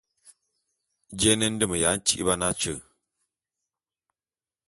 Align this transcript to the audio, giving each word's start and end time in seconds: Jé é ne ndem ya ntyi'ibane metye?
Jé 1.19 1.29
é 1.33 1.37
ne 1.39 1.47
ndem 1.53 1.71
ya 1.83 1.89
ntyi'ibane 1.95 2.47
metye? 2.49 2.73